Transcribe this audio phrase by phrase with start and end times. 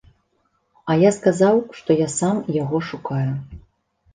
[0.93, 3.31] А я сказаў, што я сам яго шукаю.